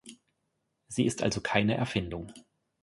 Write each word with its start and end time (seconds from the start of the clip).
Sie 0.87 1.05
ist 1.05 1.21
also 1.21 1.41
keine 1.41 1.77
Erfindung. 1.77 2.33